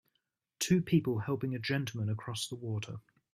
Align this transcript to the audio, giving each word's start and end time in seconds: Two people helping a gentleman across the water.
Two 0.57 0.81
people 0.81 1.19
helping 1.19 1.53
a 1.53 1.59
gentleman 1.59 2.09
across 2.09 2.47
the 2.47 2.55
water. 2.55 2.95